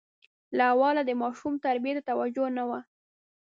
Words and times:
له 0.57 0.63
اوله 0.73 1.01
د 1.05 1.11
ماشوم 1.21 1.53
تربیې 1.65 1.93
ته 1.97 2.01
توجه 2.09 2.45
نه 2.57 2.63
وه. 2.69 2.79